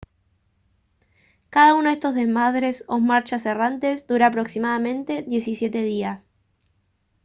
cada 1.51 1.75
uno 1.75 1.89
de 1.89 1.93
estos 1.93 2.15
desmadres 2.15 2.83
o 2.87 2.99
marchas 2.99 3.45
errantes 3.45 4.07
dura 4.07 4.25
aproximadamente 4.25 5.21
17 5.27 5.79
días 5.83 6.31